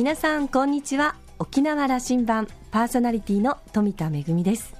[0.00, 1.14] 皆さんこんにちは。
[1.38, 4.74] 沖縄羅針盤パーソナリティの富田恵です。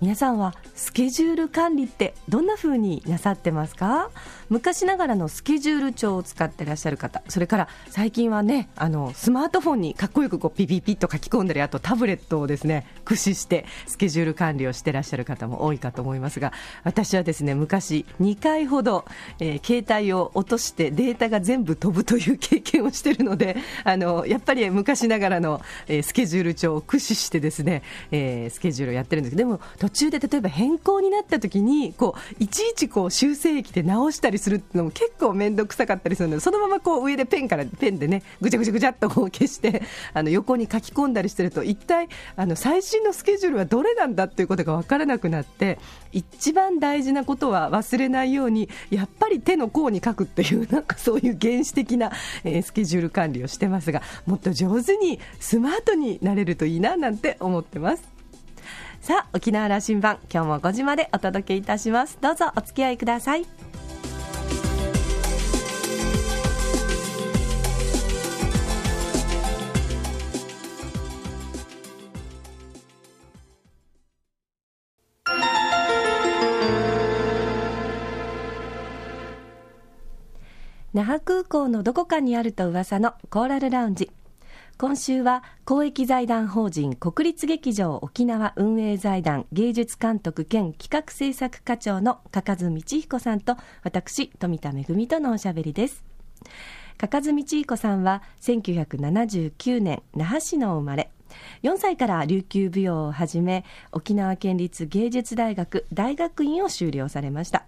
[0.00, 4.10] 皆さんはスケジュール管理ってどんな風になさってますか？
[4.48, 16.52] 昔ながらのスケジュール帳を使ってらっしゃる方それから最近はねあのスマートフォンにかっこよくこうピピピッと書き込んだりあとタブレットをですね駆使してスケジュール管理をしてらっしゃる方も多いかと思いますが
[16.84, 19.04] 私はですね昔2回ほど、
[19.38, 29.36] えー、携帯を落としてデータが全部飛ぶという経験をしているのであのやっぱり昔ながらの、えー、スケジュール帳を駆使してですね、えー、スケジュールをやってるんです。
[29.36, 39.82] けどでも途中で例えば変更になった時にこういちいちこう修正液で直したりするのも結構面倒くさかったりするのでそのままこう上でペンからペンでねぐちゃぐちゃぐちゃっとこう消して
[40.14, 45.78] あの横に書き込んだりしてると一体あの最新のスケジュールはどれなんだっていうことが分からなくなって
[46.12, 52.12] 一番大事なことは忘れないようにやっぱり手の甲に書くっていう なんかそういう原始的な、
[52.44, 58.16] え、スケジュール管理をしてますがもっと上手にスマートになれるといいななんて思ってます。
[59.06, 63.46] さあ沖縄羅針盤今日も5時までお届けいたしますどうぞお付き合いください
[80.96, 84.10] 那覇空港のどこかにあると噂のコーラルラウンジ。
[84.78, 96.02] 今週は公益財団法人国立劇場沖縄運営財団芸術監督兼企画制作課長の加賀津道彦さんと私富田恵とのおしゃべりです。
[96.96, 101.10] 加賀津道彦さんは1979年那覇市の生まれ。
[101.62, 107.64] 4歳から琉球舞踊を始め沖縄県立芸術大学大学院を修了されました。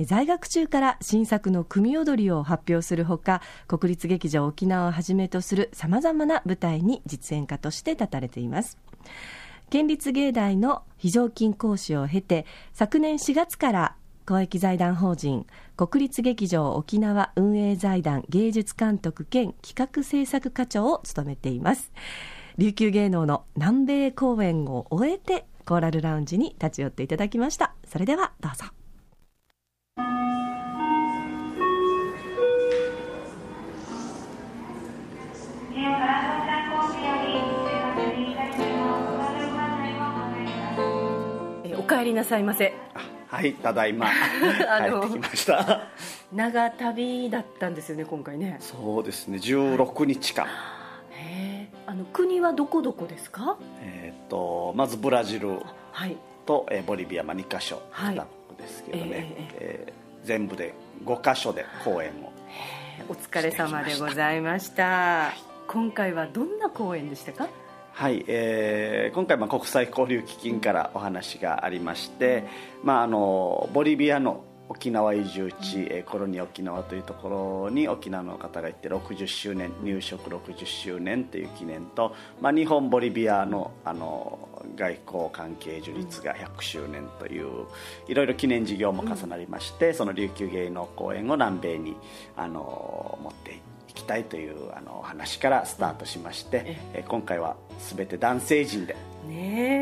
[0.00, 8.78] 在学中から新作の組踊りを発表するほか国立劇場沖縄をはじめとするさまざまな舞台に実演家として立たれています。
[9.70, 12.44] 県立芸大の非常勤講師を経て
[12.74, 13.96] 昨年4月から
[14.26, 15.46] 公益財団法人
[15.76, 21.90] 国立劇場沖縄運営財団芸術監督兼企画制作課長を務めています。
[22.58, 27.74] 琉球芸能の南米公演を終えてコーラルラウンジに立ち寄っていただきました。
[27.86, 28.66] それではどうぞ。
[41.78, 42.74] お帰りなさいませ。
[43.28, 44.06] はいただいま。
[44.12, 45.88] 帰ってきました。
[46.32, 48.58] 長旅だったんですよね今回ね。
[48.60, 50.81] そうですね16日間、あ
[52.02, 53.56] の国はどこどこですか？
[53.80, 55.58] えっ、とまずブラジル
[56.46, 60.74] と、えー、ボリビア、まあ、2か所2国ですけどね、ええー、全部で
[61.04, 62.32] 5か所で公演を
[63.08, 65.32] お疲れ様でございました。
[65.68, 67.48] 今回はどんな公演でしたか？
[67.92, 72.44] はい、えー、今回まあ国際交流基金からお話がありまして、
[72.82, 87.66] まあ、あのボリビアの沖縄移住地コロニー沖縄というところに沖縄の方が行って60周年入植60周年という記念と、まあ、日本ボリビアのあの外交関係樹立が100周年という
[88.06, 91.96] いろいろ記念事業も重なりまして、その琉球芸能公演を南米に
[92.36, 97.56] あの持っていきたいというあの話からスタートしまして、え今回は
[97.96, 98.96] 全て男性陣で、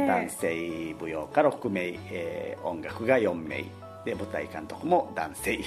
[0.06, 3.64] 男性舞踊家6名、えー、音楽が4名
[4.04, 5.60] で舞台監督も男性。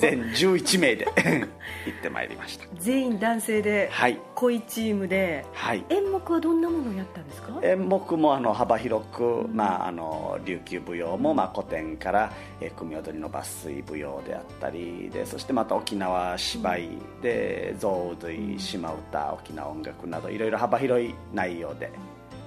[0.00, 1.06] 全11名で
[1.86, 2.66] 行ってまいりました。
[2.78, 7.58] 全員男性で、はい、恋チームで、はい、演目はどんなものをやったんですか？
[7.62, 16.88] 演目もあの幅広く、まあ、あの琉球舞踊も、まあ、古典から、え組踊りの抜粋舞踊であったりでそしてまた沖縄芝居
[17.22, 17.90] で象
[18.20, 21.90] 踊島唄沖縄音楽などいろいろ幅広い内容で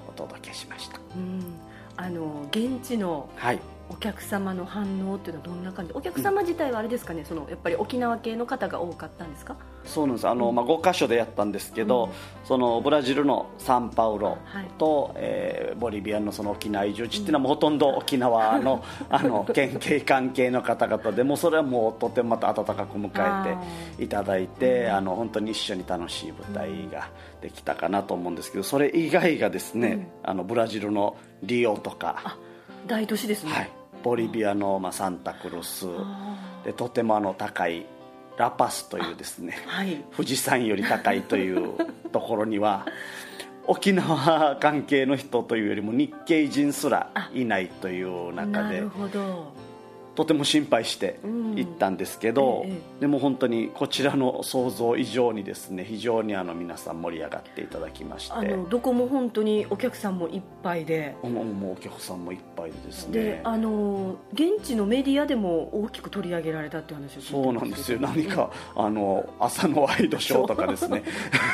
[0.08, 1.44] お届けしました、うん、
[1.96, 3.60] あの現地の、はい
[3.90, 5.94] お客様の反応っていうのはどんな感じ？
[5.94, 9.56] お客様自体はあれですかね、そのやっぱり沖縄系の方が多かったんですか？
[9.84, 10.28] そうなんです。
[10.28, 12.12] あの、まあ、5か所でやったんですけど、うん、
[12.46, 14.38] そのブラジルのサンパウロ
[14.78, 23.10] と、はい、えー、ボリビアのその沖縄移住地っていうのはもうほとんど沖縄の あの県警関係の方々でもそれはもうとてもまた温かく迎
[23.98, 27.10] えていただいて、うん、あの本当に一緒に楽しい舞台が
[27.42, 29.88] できたかなと思うんですけどそれ以外がですね、
[30.24, 32.38] うん、あのブラジルのリオとか。
[32.88, 35.86] 大都市ですね、はいボリビアの、まあ、サンタクルス。
[36.64, 37.86] でとてもあの高い
[38.38, 41.76] ラパスというですね、はい、富士山より高いという
[42.12, 42.86] ところには
[43.68, 48.84] 沖縄関係の人というよりも日系人すらいないという中で
[50.16, 53.02] とても心配して行ったんですけど、うんええ。
[53.02, 58.34] でも本当にこちらの想像以上にですね非常にあの皆さん盛り上がっていただきまして。
[58.34, 61.16] あのどこも本当にお客さんもいっぱいで。
[61.24, 63.14] もうもうお客さんもいっぱいでですね。
[63.14, 68.00] であの現地のメディアでも大きく取り上げられたっていう話をそうなんですよ。
[68.00, 71.04] 何けどかあの朝のワイドショーとかですね。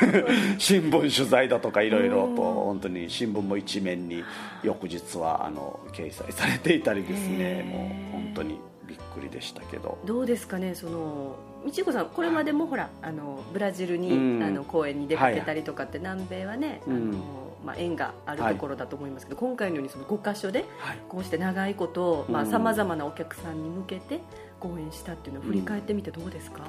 [0.57, 2.35] 新聞取材だとかいろいろうん。
[2.35, 4.23] と本当に新聞も一面に
[4.63, 9.97] 翌日はあの掲載されていたりですへねーもう本当にびっくりでしたけど。
[10.05, 11.35] どうですかねその
[11.65, 14.43] 道子さんこれまでもほらあのブラジルに、うん。
[14.43, 16.95] あの公演に出かけたりとかって、南米はね、うん。
[16.95, 20.97] あのまあ、縁があるところだと思いますけど、今回のようにその5箇所ではい。
[21.09, 22.45] こうして長いことうん。
[22.45, 24.19] さまざ、まなお客さんに向けて
[24.59, 26.61] 公演したっていうのを振り返ってみてどうですか、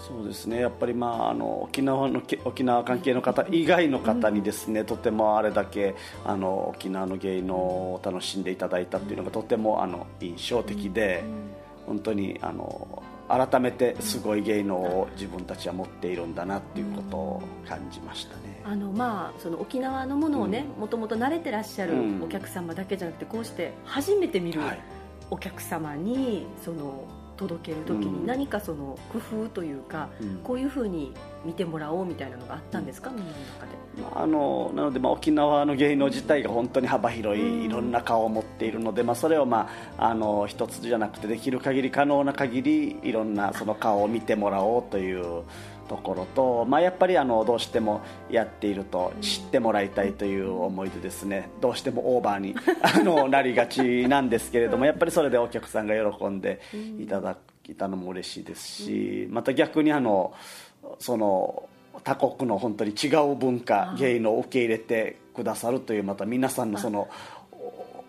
[0.00, 0.60] そうですね。
[0.60, 5.94] やっぱり、まあ、あの沖縄のけ沖縄関係の方以外の方にですね、とてもあれだけ
[6.24, 11.22] あの沖縄の芸能を楽しんでいただいたっていうのがとてもあの印象的で、
[11.86, 18.62] 本当にあの改めてすごい芸能を自分たちは持っているんだなっていうことを感じましたね。
[18.64, 22.22] あのまあ、その沖縄のものをねもともと慣れてらっしゃるうん。
[22.22, 24.80] お客様だけじゃなくてこうして初めて見るはい。
[25.30, 27.04] お客様にその
[27.40, 28.20] 届ける時うん。
[28.20, 30.36] に何かその工夫というか、うん。
[30.44, 31.14] こういうふうに
[31.44, 33.80] 見てもらおうみたいなのがあったんですか、みんなの中で。
[34.02, 45.42] まああのなので、まあ、沖縄の芸能自体が本当に幅広うんいいろんな顔を持っているので、まあ、それを、まあ、あの一つじゃなくてできる限り可能な限りいろんなその顔を見てもらおうという
[45.90, 48.00] ところと、まあ、やっぱりあのどうしても
[48.30, 56.60] やっていると知ってもらいたいという思いでですねどうしてもオーバーに あのなりがちなんですけれどもやっぱりそれでお客さんが喜んで
[57.00, 57.36] いただ
[57.68, 60.32] いたのも嬉しいですしまた逆にあの
[61.00, 61.68] その
[62.04, 67.08] 他国の本当に違う文化芸能を受け入れてくださるというまた皆さんのその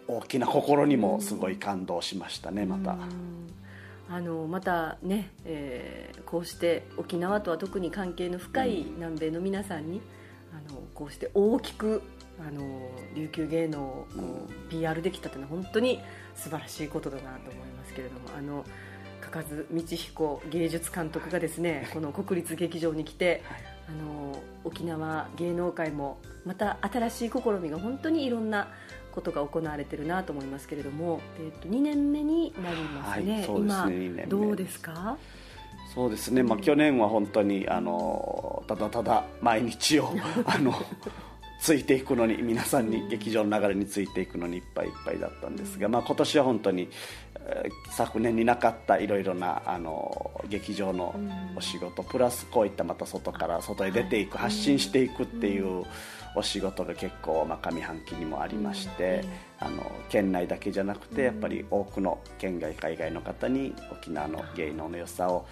[0.08, 2.96] お大きな心にもすごい感動しましたねまた。
[4.12, 10.02] うんあのまたね、えーこうして沖縄とは特に関係の深い南米の皆さんに、
[10.54, 12.04] あのこうして大きく
[12.40, 14.08] あの琉球芸能を
[14.70, 16.00] PR できたというのは本当に
[16.36, 18.64] 素晴らしいことだなと思いますけれどもあの
[19.20, 23.44] 嘉数道彦芸術監督がですねこの国立劇場に来て、
[23.90, 28.70] あの沖縄芸能界もまた新しい試みが本当にいろんな
[29.12, 35.18] ことが行われてるなと思いますけれども、えっと2年目になりますね、はいそうですね今どうですか？
[35.94, 40.14] そうですね、まあ、去年は本当にあのただただ毎日を
[40.46, 40.74] あの
[41.60, 46.88] ついていくのに皆さんに劇場の流れについていくのにいっぱいいっぱいだったんですが、まあ、今年は本当に
[47.36, 51.14] えー昨年になかったいろいろなあの劇場の
[51.58, 55.84] お仕事プラスこういったまた外から外へ出ていく発信していくっていう
[56.36, 59.24] お仕事が結構、まあ、上半期にもありまして、
[59.60, 65.46] あの県内だけじゃなくてやっぱり多くの県外海外の方に沖縄の芸能の良さを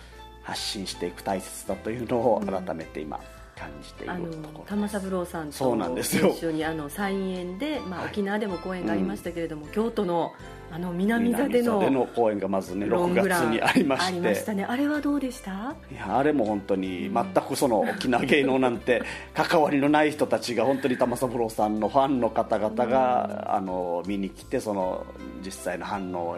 [0.43, 3.19] 発信していく大切だというのを改めて今
[3.55, 6.29] 感じているところ玉三郎さんそうとなんですよ。
[6.29, 8.11] 一緒にあのサイン園で、まあ、はい。
[8.11, 10.33] 沖縄でも公演がありましたけれども、京都の
[10.71, 14.13] あの南座での公演がまずね6ロングラン月にありまあして。
[14.15, 14.65] りましたね。
[14.65, 15.73] あれはどうでした？
[15.91, 19.01] いやあれも本当に全くその沖縄芸能なんて
[19.33, 25.05] 関わりのない人たちが本当に玉三郎さんのファンの方々があの見に来てその
[25.43, 26.37] 実際の反応を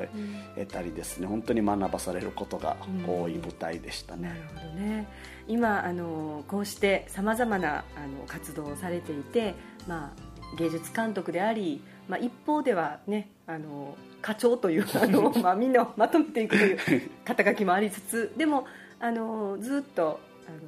[0.55, 1.27] 得たりですね。
[1.27, 4.41] 本当に学ばされることが多い舞台でしたなるね。
[4.55, 5.07] ほどね。
[5.47, 9.55] 今あのこうしてさまざまなあの活動をされていて、
[9.87, 18.65] まあ、芸術監督であり、まあ、一方ではねあの課長というあの、まあ、みんなをまとめていくという肩書きもありつつでも
[18.99, 20.59] あのずっとあの、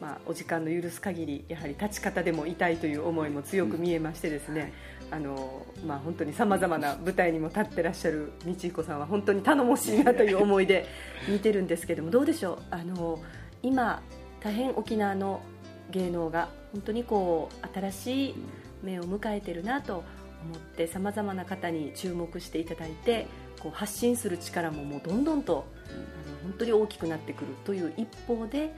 [0.00, 4.72] まあ、お時間の許す限りやはり立ち方でもいたいという思いも強く見えましてですね、
[5.10, 10.86] あのまあ、本当にさまざまな舞台にも立ってらっしゃる道彦さんは本当に頼もしいなという思いで
[11.28, 13.20] 見てるんですけどもどうでしょうあの
[13.62, 14.02] 今
[14.40, 15.42] 大変沖縄の
[15.90, 18.34] 芸能が本当にこう新しい
[18.82, 20.04] 目を迎えてるなと
[20.44, 23.26] 思ってさまざまな方に注目していただいて
[23.60, 28.74] こう発信する力ももうどんどんとあの本当に大きくなってくるという一方で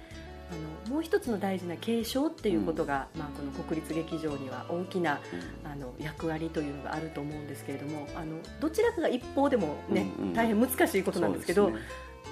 [0.51, 5.21] あのもう一つの大事な継承っていうことが、まあ、この国立劇場には大きな
[5.65, 10.35] あの役割というのがあると思うんですけれどもあのどちらかが一方でも、ねうんうん。
[10.35, 11.79] 大変難しいことなんですけどそうね。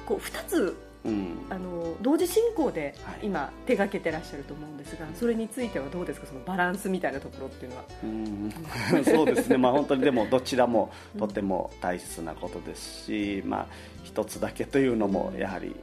[0.06, 1.38] こう2つうん。
[1.48, 3.26] あの同時進行ではい。
[3.26, 6.26] 今手がけてらっしゃると思うんですが、それについてはどうですか？
[6.26, 7.84] そのバランスみたいなところっていうのは。
[8.04, 9.04] うん。
[9.04, 13.66] そうですね、まあ、本当にでもどちらもとても大切なことですし、まあ、
[14.04, 15.74] 一つだけというのもやはり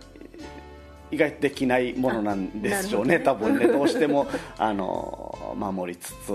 [1.09, 6.31] 意外とできないものなんでしょうね、多分ね、 どうしてもあの守りつつ、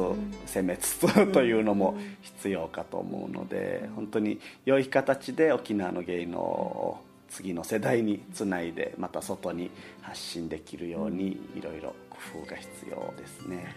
[0.46, 6.98] 攻めつつというのも必要かと思うので、本当に良い形で沖縄の芸能を
[7.32, 9.70] 次の世代につないで、また外に
[10.02, 13.74] 発信できるように、いろいろ工夫が必要ですね。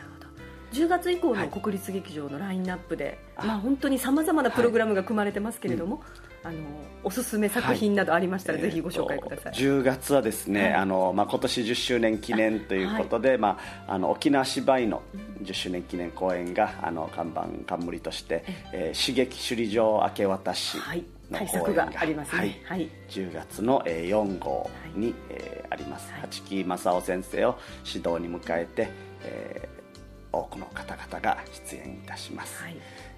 [0.74, 6.04] 10月以降の国立劇場のラインナップで、はい、まあ、本当にさまざまなプログラムが組まれてますけれども、
[6.44, 6.58] はい、あの
[7.04, 13.58] おすすめ作品などありましたら、はい、ぜひご紹介ください、えー、10月はですね、あのまあ、今年10周年記念ということで、ま
[13.88, 15.02] あ、あの沖縄芝居の
[15.44, 18.44] 10周年記念公演があの看板冠として
[18.74, 20.78] 「えー、刺激首里城明け渡し」
[21.32, 28.90] の公演がありますね、はい、10月の4号に、えー、あります、八木正夫先生を指導に迎えて、
[29.24, 29.76] えー
[30.36, 31.38] 多くの方々が
[31.70, 32.76] 出演いたします、はい、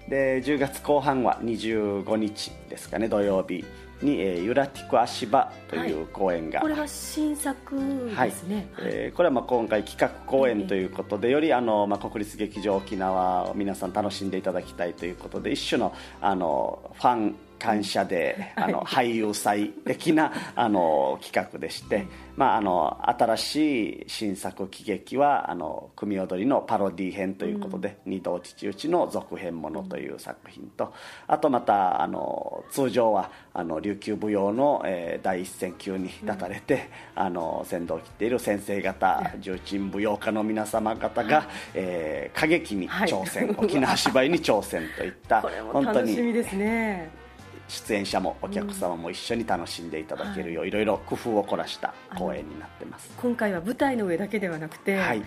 [0.08, 3.64] で10月後半は25日ですかね土曜日
[4.00, 30.92] に、えー、ユラティク足場という公演が、はい、これは新作ですね、はい、えー、これはまあ今回企画公演ということで、よりあの、まあ、国立劇場沖縄を皆さん楽しんでいただきたいということで一種のあのファン感謝であの俳優祭的な あの企画でして、まあ、あの新しい新作喜劇はあの組踊りのパロディ編ということで「うん、二道父討ち」の続編ものという作品と
[31.26, 45.96] あとまたあの通常はあの琉球舞踊の、えー、第一線級に立たれて、うん、あの先導を切っている先生方重鎮舞踊家の皆様方が、はい、えー、歌劇に挑戦、 はい、沖縄芝居に挑戦といった本当に。
[45.98, 47.27] 楽しみですね
[47.68, 53.10] 出演者もお客様も一緒に楽しんでいただけるよう、うん、いろいろ工夫を凝らした公演になってます。
[53.16, 55.22] 今回は舞台の上だけではなくて、はい、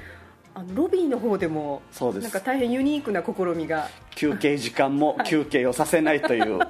[0.54, 2.24] あのロビーの方でもそうです。
[2.24, 3.88] なんか大変ユニークな試みが。
[4.14, 6.68] 休憩時間も休憩をさせないという、はい、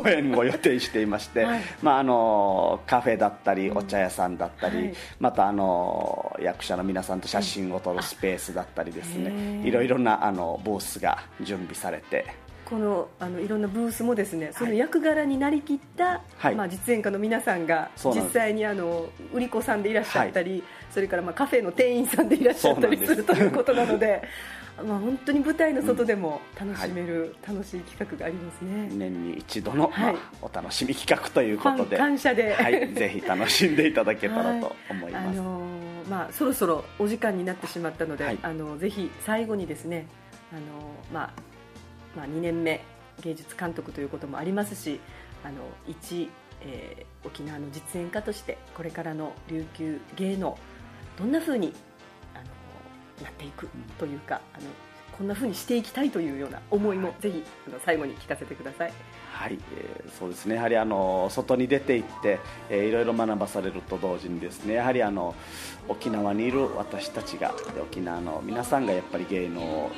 [0.00, 12.24] 公演を予定していまして、はい、まあ、あのカフェだったりお茶屋さんだったり、うん、またあの役者の皆さんと写真を撮るスペースだったりですね、いろいろなあのブースが準備されて
[12.64, 23.14] このあのいろんなブースもですねその役柄になりきった、はい、まあ、実演家の皆さんが実際にあの売り子さんでいらっしゃったり、はい、それからまあカフェの店員さんでいらっしゃったりす。
[23.14, 24.22] るということなので。
[24.82, 28.88] まあ、本当に舞台の外でも楽しめる、楽しい企画がありますね。
[28.90, 31.96] 年に一度の、まあ、お楽しみ企画ということで。
[31.96, 40.06] 感謝で、はい、ぜひ楽しんでいただけたらと 思います、あのー、まあ、そろそろお時間になってしまったので、あのぜひ最後にですね
[40.52, 40.60] あの、
[41.12, 41.53] まあ
[42.16, 42.82] まあ、2年目
[43.22, 45.00] 芸術監督ということもありますし
[45.44, 45.56] あの
[45.86, 46.30] 一、
[46.62, 50.58] えー、沖縄の実演家としてこれからの琉球芸能
[51.18, 51.72] どんなふうに
[52.34, 53.68] あのやっていく
[53.98, 54.64] というか、あの
[55.16, 58.92] こんなふうにしていきたいというような思いも、ぜひあの最後に聞かせてください。
[59.32, 60.56] はい、えー、そうですね。
[60.56, 65.34] やはりあの外に出て行って、えー、いろいろ学ばされると同時にですねやはりあの
[65.88, 69.92] 沖縄にいる私たちが沖縄の皆さんがやっぱり芸能を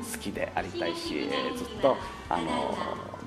[0.00, 1.96] 好きでありたいし、え、ずっと
[2.28, 2.76] あの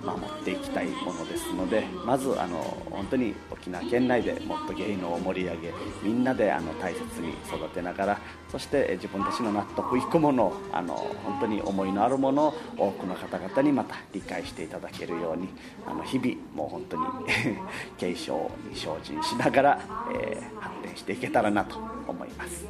[0.03, 2.57] 守っていきたいものですのでまずあの
[2.91, 8.19] 本当に沖縄県内でもっと芸能を盛り上げみんなであの大切に育てながら
[8.51, 15.47] そして自分たちの納得いくものあの本当に思いのあるものを多くの方々にまた理解していただけるように
[15.87, 17.03] あの日々もう本当に
[17.97, 19.79] 継承に精進しながら、
[20.13, 21.77] えー、発展していけたらなと
[22.07, 22.65] 思います。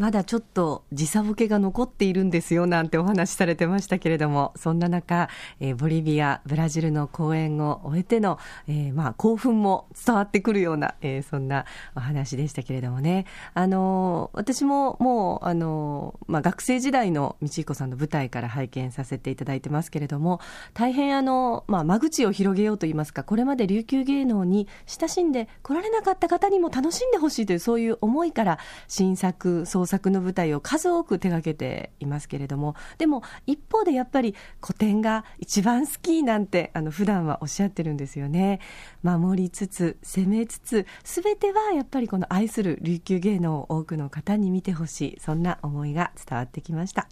[0.00, 5.28] まだちょっと時差ボケが残っているんですよなんてお話しされてましたけれども、そんな中、
[5.60, 13.26] えー、ボリビア、ブラジルの公演を終えての、えー、まあ興奮も伝わってくるような、えー、そんなお話でしたけれどもね。
[13.52, 20.40] あの私ももう、あのまあ学生時代の道彦さんの舞台から拝見させていただいてますけれども、
[20.72, 38.60] 大変あの、まあ間口を広げようといいますか、これまで琉球芸能に親しんで来られなかった方にも楽しんでほしいというそういう思いから新作、創作の舞台を数多く手掛けていますけれどもでも一方でやっぱり古典が一番好きなんてあの普段はおっしゃってるんですよね。
[39.02, 45.20] 守りつつ攻めつつ全てはやっぱりこの愛する琉球芸能を多くの方に見てほしい。
[45.20, 47.08] そんな思いが伝わってきました。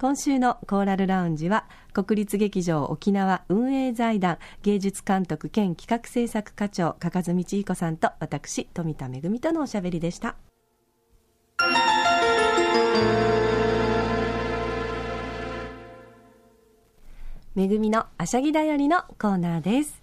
[0.00, 10.36] 今週のコーラルラウンジは国立劇場沖縄運営財団芸術監督兼企画制作課長加賀住千彦さんと私富田恵とのおしゃべりでした。
[17.64, 20.02] めぐみのあしゃぎだよりのコーナーです。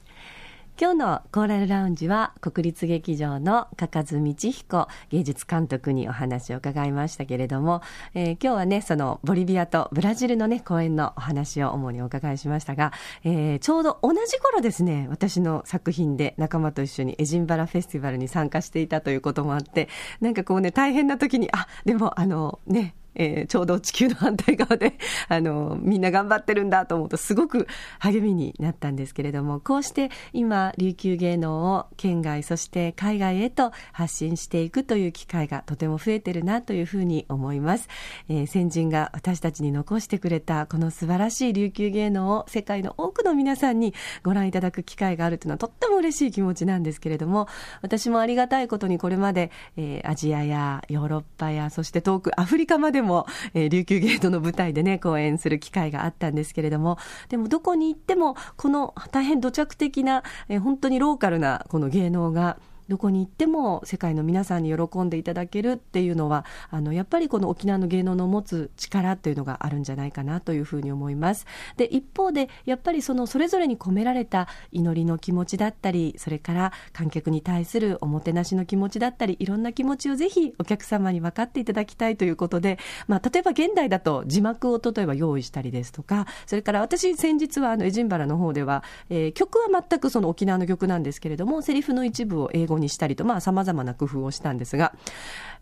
[0.79, 7.83] 今日のコーラルラウンジは国立劇場の加賀津道彦芸術監督にお話を伺いましたけれども、
[8.15, 19.87] えー、今日はねそのボリビアとブラジルのね公演のお話を主にお伺いしましたが、えー、ちょうど同じ頃ですね私の作品で仲間と一緒にエジンバラフェスティバルに参加していたということもあって
[20.19, 27.67] なんかこうね大変な時にあでもあのねえー、ちょうど地球の反対側で、 あの、みんな頑張ってるんだと思うとすごく
[27.99, 37.89] 励みになったんですけれども、こうして今、琉球芸能を県外、そして海外へと発信していくという機会がとても増えてるなというふうに思います。
[38.29, 47.47] えー、先人が私たちに残してくれたこの素晴らしい琉球芸能を世界の多くの皆さんにご覧いただく機会があるというのはとっても嬉しい気持ちなんですけれども、
[47.81, 62.57] 私もありがたいことにこれまで、えー、アジアやヨーロッパや、そして遠くアフリカまででも、えー、琉球ゲートの舞台でね、公演する機会があったんですけれども、でもどこに行っても、この大変土着的な、えー、本当にローカルなこの芸能が、
[62.91, 71.45] どこに行っても世界の皆さんに喜んでいただけるっていうのはあのやっぱりこの沖縄の芸能の持つ力というのがあるんじゃないかなというふうに思います。
[71.77, 94.93] で一方でやっぱりそのそれぞれに込められた祈りの気持ちだったりそれから観客に対するおもてなしの気持ちだったりいろんな気持ちをぜひお客様に分かっていただきたいということで、まあ、例えば現代だと字幕を例えば用意したりですとかそれから私先日はあのエジンバラの方では、えー、曲は全くその沖縄の曲なんですけれどもセリフの一部を英語にしたりと、まあ、様々な工夫をしたんですが、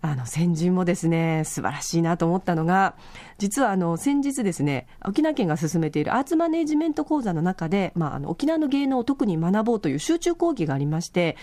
[0.01, 2.95] あの、先人もですね、素晴らしいなと思ったのが、
[3.37, 11.35] 実はあの、先日ですね、沖縄県が進めているアーツマネジメント講座の中で、まあ、あの、沖縄の芸能を特に学ぼうという集中講義がありまして、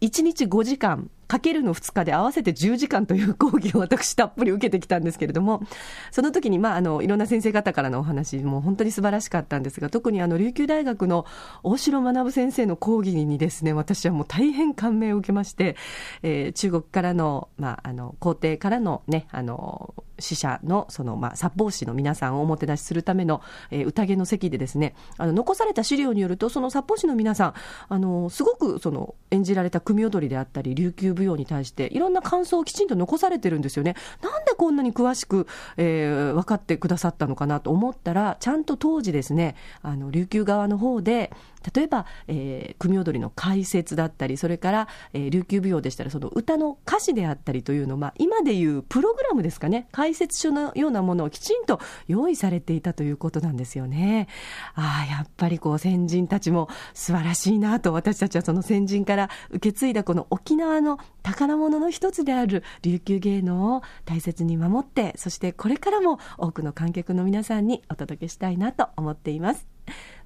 [0.00, 5.62] 1日5時間、かけるの2日で合わせて10時間という講義を私たっぷり受けてきたんですけれども、
[6.10, 11.26] その時に、まあ、あの、いろんな先生方からのお話も本当に素晴らしかったんですが、特にあの、琉球大学の
[11.62, 15.76] 大城学先生の講義にですね、私はもう大変感銘を受けまして、
[16.22, 27.54] えー、中国からの、まあ、あの、の皇帝からのね、あの、死者の、その、まあ、殺法師の皆さんをおもてなしするための、えー、宴の席でですね、あの、残された資料によると、その殺法師の皆さん、
[27.88, 33.94] あの、すごく、その、演じられた組踊りであったり、琉球舞踊に対して、いろんな感想をきちんと残されてるんですよね。
[34.22, 35.46] なんでこんなに詳しく、
[35.76, 41.30] えー、分かってくださったのかなと思ったら、ちゃんと当時ですね、あの、琉球側の方で、
[41.74, 54.26] 例えば、えー、組踊りの解説だったり、それから、えー、琉球舞踊でしたら、その歌の歌詞であったりというのを、まあ、今でいうプログラムですかね、解解説書のようなものをきちんと用意されていたということなんですよね。
[54.74, 69.66] ああ、やっぱりこう、先人たちも素晴らしいなと、私たちはその先人から受け継いだこの沖縄の宝物の一つである琉球芸能を大切に守って、そしてこれからも多くの観客の皆さんにお届けしたいなと思っています。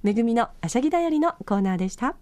[0.01, 2.15] めぐみのあしゃぎだよりのコーナーでした。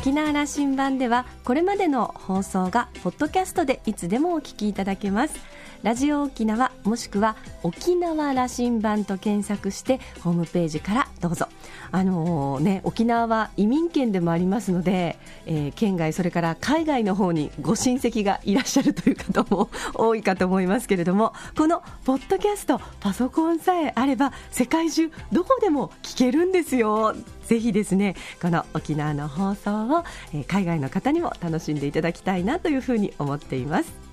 [0.00, 5.34] 沖縄羅針盤ではこれまでの放送がポッドキャストでいつでもお聞きいただけます。
[5.82, 11.48] ラジオ沖縄もしくは沖縄羅針盤と検索してホームページからどうぞ
[11.90, 27.14] あのー、ね、沖縄は移民県でもありますので、えー、県外それから海外の方にご親戚がいらっしゃるという方も 多いかと思いますけれどもこのポッドキャストパソコンさえあれば世界中どこでも聞けるんですよ
[27.46, 30.04] ぜひですねこの沖縄の放送を、
[30.34, 34.07] えー、海外の方にも楽しんでいただきたいなというふうに思っています。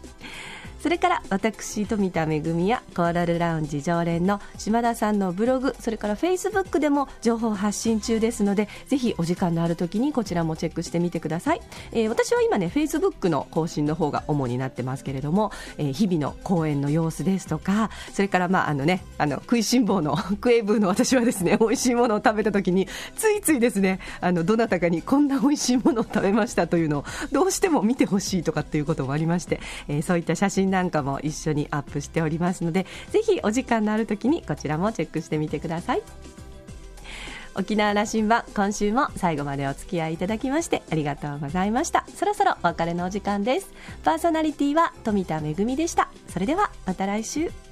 [0.85, 36.01] それから私富田恵やコーラルラウンジ常連の島田さんのブログそれからフェイスブックでも情報発信中ですのでぜひお時間のある時にこちらもチェックしてみてください、えー、私は今ねフェイスブックの更新の方が主になってますけれども、えー、日々の公演の様子ですとかそれからまああのねあの食いしん坊のクエイブーの私はですね美味しいものを食べた時についついですねあのどなたかにこんな美味しいものを食べましたというのをどうしても見てほしいとかっていうこともありまして、えー、そういった写真なんかも一緒にアップしておりますのでぜひお時間のある時にこちらもチェックしてみてください。
[37.57, 42.05] 沖縄羅針盤今週も最後までお付き合いいただきましてありがとうございました。
[42.13, 43.71] そろそろお別れのお時間です。
[44.03, 46.09] パーソナリティは富田恵でした。
[46.27, 47.64] それではまた来週。